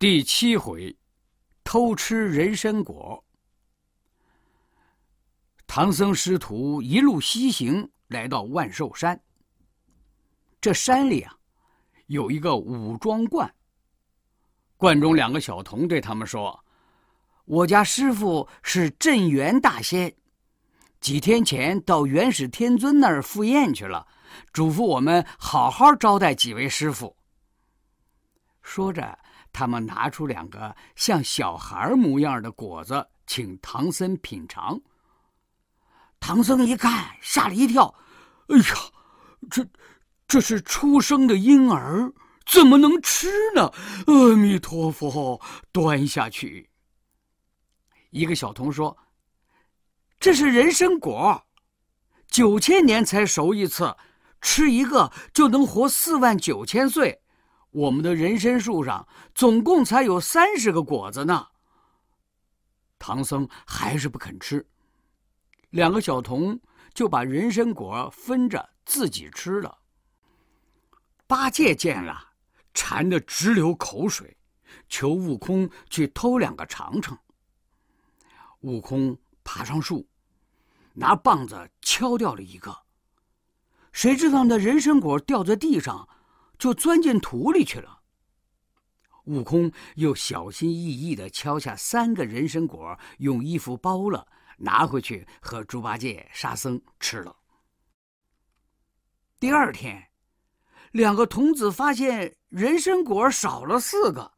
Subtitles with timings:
[0.00, 0.96] 第七回，
[1.62, 3.22] 偷吃人参果。
[5.66, 9.20] 唐僧师徒一路西行，来到万寿山。
[10.58, 11.36] 这山里啊，
[12.06, 13.54] 有一个武装观。
[14.78, 16.58] 观中两个小童对他们说
[17.44, 20.16] ：“我家师傅是镇元大仙，
[21.02, 24.08] 几天前到元始天尊那儿赴宴去了，
[24.50, 27.14] 嘱咐我们好好招待几位师傅。”
[28.64, 29.18] 说着。
[29.52, 34.80] 他们拿出两个像小孩模样的果子，请唐僧品尝。
[36.18, 37.94] 唐僧一看，吓了一跳
[38.48, 38.64] ：“哎呀，
[39.50, 39.66] 这
[40.28, 42.12] 这是出生的婴儿，
[42.46, 43.72] 怎么能吃呢？”
[44.06, 45.40] 阿弥陀佛，
[45.72, 46.70] 端下去。
[48.10, 48.96] 一个小童说
[50.20, 51.46] ：“这是人参果，
[52.28, 53.96] 九千年才熟一次，
[54.40, 57.22] 吃一个就能活四万九千岁。”
[57.70, 61.46] 我们的人参树上总共才有三十个果子呢。
[62.98, 64.68] 唐僧还是不肯吃，
[65.70, 66.60] 两个小童
[66.92, 69.78] 就把人参果分着自己吃了。
[71.26, 72.32] 八戒见了，
[72.74, 74.36] 馋得直流口水，
[74.88, 77.18] 求悟空去偷两个尝尝。
[78.60, 80.06] 悟空爬上树，
[80.92, 82.76] 拿棒子敲掉了一个，
[83.92, 86.08] 谁知道那人参果掉在地上。
[86.60, 87.98] 就钻进土里去了。
[89.24, 94.26] 悟空又小心翼翼的敲下三个人参果，用衣服包了，
[94.58, 97.34] 拿回去和猪八戒、沙僧吃了。
[99.38, 100.10] 第二天，
[100.92, 104.30] 两个童子发现人参果少了四个，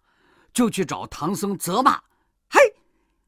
[0.53, 2.01] 就去找唐僧责骂
[2.49, 2.61] ：“嘿，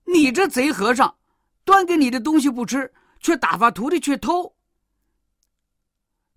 [0.04, 1.16] 你这贼和尚，
[1.64, 4.54] 端给你的东西不吃，却打发徒弟去偷。”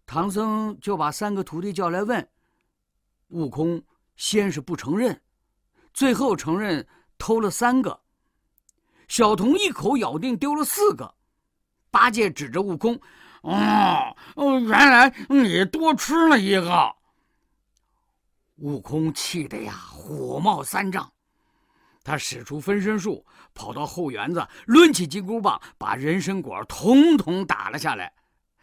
[0.07, 2.27] 唐僧就把三个徒弟叫来问。
[3.29, 3.83] 悟空
[4.15, 5.21] 先是不承认，
[5.93, 8.01] 最后承认偷了三个。
[9.07, 11.15] 小童一口咬定丢了四个。
[11.89, 12.99] 八戒指着悟空
[13.41, 16.95] ：“哦，原来你多吃了一个。”
[18.57, 21.11] 悟空气得呀火冒三丈，
[22.03, 28.11] 他使出分身术，跑到后园子，抡起金箍棒，把人参果统统打了下来。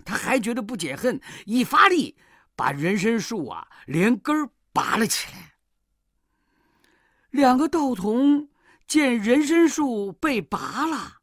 [0.04, 2.16] 他还觉得不解恨，一发力。
[2.56, 5.54] 把人参树啊连根拔了起来。
[7.30, 8.48] 两个道童
[8.86, 11.14] 见人参树被拔了，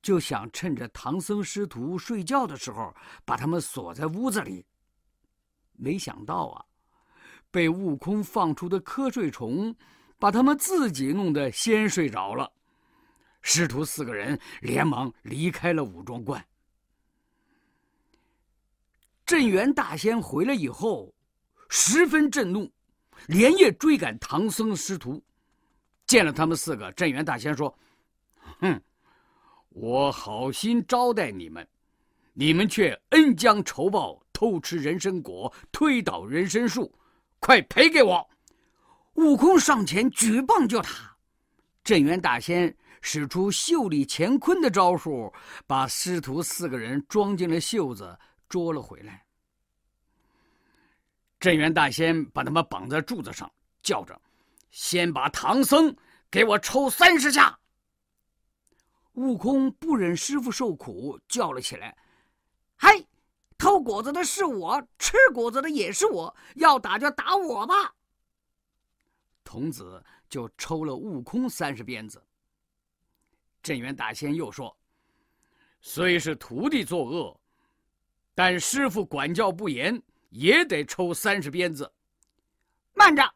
[0.00, 2.94] 就想趁着唐僧师徒睡觉的时候
[3.24, 4.64] 把他们锁在屋子里。
[5.72, 6.64] 没想到啊，
[7.50, 9.74] 被悟空放出的瞌睡虫
[10.18, 12.50] 把他们自己弄得先睡着了。
[13.42, 16.42] 师徒四个人连忙离开了武装观。
[19.32, 21.10] 镇元大仙回来以后，
[21.70, 22.70] 十分震怒，
[23.28, 25.24] 连夜追赶唐僧师徒。
[26.04, 27.74] 见了他们四个，镇元大仙说
[28.60, 28.78] ：“哼，
[29.70, 31.66] 我好心招待你们，
[32.34, 36.94] 你们却恩将仇报，偷吃人参果，推倒人参树，
[37.40, 38.28] 快赔给我！”
[39.16, 40.90] 悟空上前举棒就打，
[41.82, 45.32] 镇元大仙使出袖里乾坤的招数，
[45.66, 48.14] 把师徒四个人装进了袖子。
[48.48, 49.21] 捉了回来，
[51.42, 54.16] 镇元大仙把他们绑在柱子上，叫着
[54.70, 55.92] ：“先把唐僧
[56.30, 57.58] 给我抽三十下。”
[59.14, 61.98] 悟空不忍师傅受苦，叫了起来
[62.78, 63.04] ：“嗨，
[63.58, 67.74] 偷果子的是我，吃果子的也是我，要打就打我吧！”
[69.42, 72.24] 童子就抽了悟空三十鞭子。
[73.64, 74.76] 镇元大仙又说
[75.82, 77.36] ：“虽是徒弟作恶。”
[78.32, 80.00] 但师傅管教不严，
[80.32, 81.90] 也得抽三十鞭子。
[82.92, 83.34] 慢着，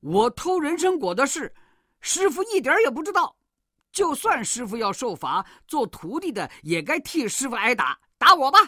[0.00, 1.54] 我偷人参果的事，
[2.00, 3.36] 师傅一点也不知道。
[3.92, 8.58] 就算师傅要受罚，做徒弟的也该替师傅挨打，打我吧。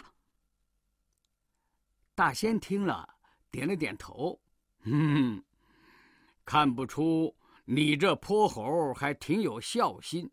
[2.13, 3.07] 大仙听了，
[3.49, 4.39] 点了点头，
[4.83, 5.41] 嗯，
[6.43, 7.33] 看不出
[7.63, 10.29] 你这泼猴还挺有孝心。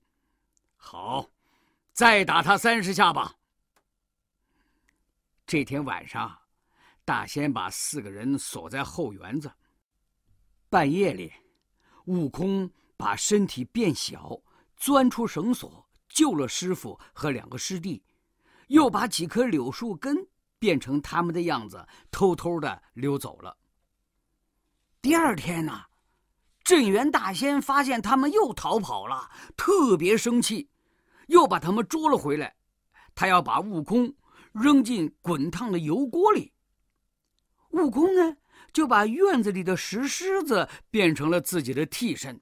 [0.76, 1.30] 好，
[1.92, 3.34] 再打他三十下吧。
[5.46, 6.39] 这天晚上，
[7.10, 9.50] 大仙把四个人锁在后园子。
[10.68, 11.32] 半夜里，
[12.04, 14.40] 悟空把身体变小，
[14.76, 18.00] 钻出绳索，救了师傅和两个师弟，
[18.68, 20.24] 又把几棵柳树根
[20.60, 23.58] 变成他们的样子，偷偷的溜走了。
[25.02, 25.82] 第二天呢，
[26.62, 30.70] 镇元大仙发现他们又逃跑了，特别生气，
[31.26, 32.54] 又把他们捉了回来。
[33.16, 34.14] 他要把悟空。
[34.52, 36.52] 扔进滚烫的油锅里，
[37.70, 38.36] 悟空呢
[38.72, 42.40] 就把院子里的石狮子变成了自己的替身。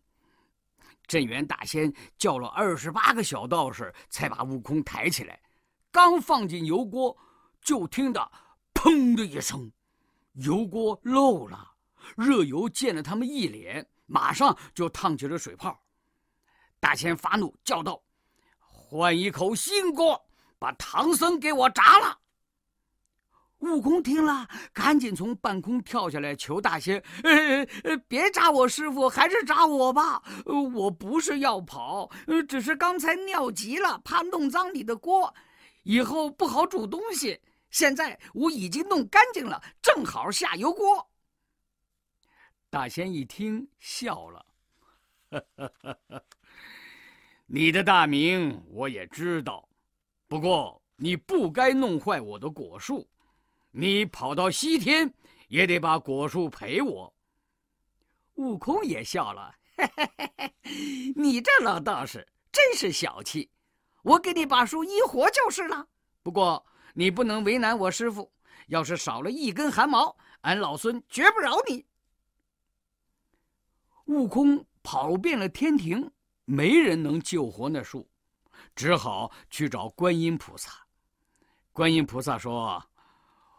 [1.07, 5.41] 镇元大仙叫了二十八个小道士，才把悟空抬起来。
[5.91, 7.17] 刚放进油锅，
[7.63, 8.31] 就听到
[8.75, 9.73] “砰”的一声，
[10.35, 11.73] 油锅漏了，
[12.15, 15.83] 热油溅了他们一脸，马上就烫起了水泡。
[16.79, 18.03] 大仙发怒，叫道
[18.61, 20.29] ：“换一口新锅，
[20.59, 22.19] 把唐僧给我炸了！”
[23.59, 30.23] 悟空听了，赶紧从半空跳下来，求大仙：“呃，别扎我师傅，还是扎我吧！
[30.47, 32.09] 我不是要跑，
[32.49, 35.35] 只是刚才尿急了，怕弄脏你的锅，
[35.83, 37.41] 以后不好煮东西。
[37.71, 41.11] 现在我已经弄干净了，正好下油锅。”
[42.71, 44.47] 大仙一听，笑了
[47.47, 49.69] ：“你的大名我也知道，
[50.29, 53.07] 不过你不该弄坏我的果树。”
[53.71, 55.13] 你跑到西天，
[55.49, 57.15] 也得把果树赔我。
[58.35, 63.51] 悟空也笑了，嘿嘿嘿嘿，你这老道士真是小气，
[64.03, 65.87] 我给你把树一活就是了。
[66.23, 68.33] 不过你不能为难我师傅，
[68.69, 71.87] 要是少了一根汗毛，俺老孙绝不饶你。
[74.07, 76.11] 悟空跑遍了天庭，
[76.47, 78.09] 没人能救活那树，
[78.75, 80.71] 只好去找观音菩萨。
[81.73, 82.83] 观音菩萨说。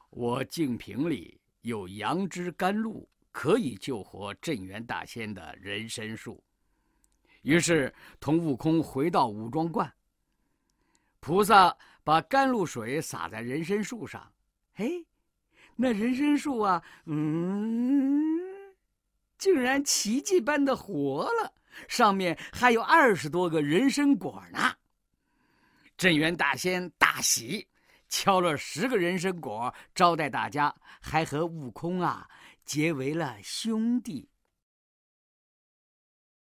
[0.10, 6.44] 我净瓶里有杨枝甘露，可以救活镇元大仙的人参树。
[7.44, 9.90] 于是同悟空回到五庄观。
[11.22, 14.34] 菩萨把甘露水洒在人参树上，
[14.74, 15.06] 嘿，
[15.76, 18.40] 那人参树啊，嗯，
[19.38, 21.54] 竟然奇迹般的活了，
[21.88, 24.76] 上面还有二十多个人参果呢。
[25.96, 27.68] 镇元大仙大喜。
[28.10, 32.28] 敲了十个人参果招待大家，还和悟空啊
[32.66, 34.30] 结为了兄弟。